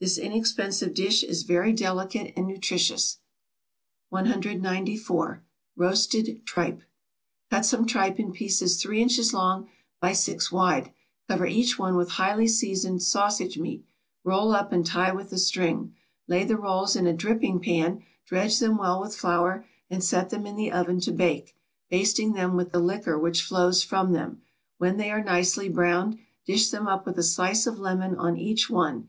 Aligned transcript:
This 0.00 0.18
inexpensive 0.18 0.92
dish 0.92 1.22
is 1.22 1.44
very 1.44 1.72
delicate 1.72 2.32
and 2.36 2.48
nutritious. 2.48 3.18
194. 4.08 5.44
=Roasted 5.76 6.44
Tripe.= 6.44 6.82
Cut 7.48 7.64
some 7.64 7.86
tripe 7.86 8.18
in 8.18 8.32
pieces 8.32 8.82
three 8.82 9.00
inches 9.00 9.32
long 9.32 9.68
by 10.00 10.14
six 10.14 10.50
wide; 10.50 10.90
cover 11.28 11.46
each 11.46 11.78
one 11.78 11.94
with 11.94 12.08
highly 12.10 12.48
seasoned 12.48 13.04
sausage 13.04 13.56
meat, 13.56 13.86
roll 14.24 14.50
up, 14.50 14.72
and 14.72 14.84
tie 14.84 15.12
with 15.12 15.32
a 15.32 15.38
string; 15.38 15.94
lay 16.26 16.42
the 16.42 16.56
rolls 16.56 16.96
in 16.96 17.06
a 17.06 17.12
dripping 17.12 17.60
pan, 17.60 18.02
dredge 18.26 18.58
them 18.58 18.78
well 18.78 19.00
with 19.00 19.14
flour, 19.14 19.64
and 19.88 20.02
set 20.02 20.30
them 20.30 20.44
in 20.44 20.56
the 20.56 20.72
oven 20.72 20.98
to 20.98 21.12
bake, 21.12 21.54
basting 21.88 22.32
them 22.32 22.56
with 22.56 22.72
the 22.72 22.80
liquor 22.80 23.16
which 23.16 23.44
flows 23.44 23.84
from 23.84 24.10
them; 24.10 24.42
when 24.78 24.96
they 24.96 25.08
are 25.12 25.22
nicely 25.22 25.68
browned, 25.68 26.18
dish 26.44 26.68
them 26.70 26.88
up 26.88 27.06
with 27.06 27.16
a 27.16 27.22
slice 27.22 27.64
of 27.64 27.78
lemon 27.78 28.16
on 28.16 28.36
each 28.36 28.68
one. 28.68 29.06